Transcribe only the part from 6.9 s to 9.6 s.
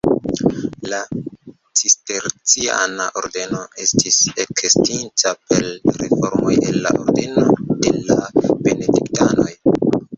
ordeno de la Benediktanoj.